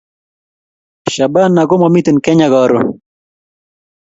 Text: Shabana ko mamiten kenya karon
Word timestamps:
Shabana 1.13 1.61
ko 1.69 1.73
mamiten 1.81 2.17
kenya 2.25 2.47
karon 2.53 2.85